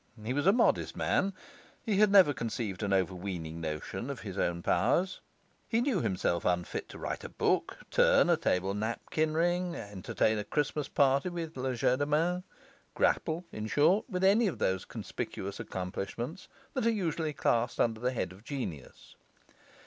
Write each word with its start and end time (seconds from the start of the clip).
He 0.23 0.33
was 0.33 0.47
a 0.47 0.51
modest 0.51 0.97
man; 0.97 1.31
he 1.85 1.97
had 1.97 2.11
never 2.11 2.33
conceived 2.33 2.81
an 2.81 2.91
overweening 2.91 3.61
notion 3.61 4.09
of 4.09 4.21
his 4.21 4.35
own 4.35 4.63
powers; 4.63 5.21
he 5.69 5.79
knew 5.79 6.01
himself 6.01 6.43
unfit 6.43 6.89
to 6.89 6.97
write 6.97 7.23
a 7.23 7.29
book, 7.29 7.77
turn 7.91 8.27
a 8.27 8.35
table 8.35 8.73
napkin 8.73 9.35
ring, 9.35 9.75
entertain 9.75 10.39
a 10.39 10.43
Christmas 10.43 10.87
party 10.87 11.29
with 11.29 11.53
legerdemain 11.55 12.41
grapple 12.95 13.45
(in 13.51 13.67
short) 13.67 14.05
any 14.23 14.47
of 14.47 14.57
those 14.57 14.85
conspicuous 14.85 15.59
accomplishments 15.59 16.47
that 16.73 16.87
are 16.87 16.89
usually 16.89 17.31
classed 17.31 17.79
under 17.79 17.99
the 17.99 18.11
head 18.11 18.31
of 18.31 18.43
genius. 18.43 19.15